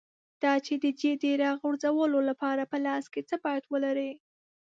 دا 0.43 0.53
چې 0.65 0.73
د 0.83 0.85
جیټ 0.99 1.19
د 1.23 1.25
راغورځولو 1.43 2.19
لپاره 2.29 2.63
په 2.71 2.77
لاس 2.85 3.03
کې 3.13 3.21
څه 3.29 3.35
باید 3.43 3.63
ولرې. 3.73 4.11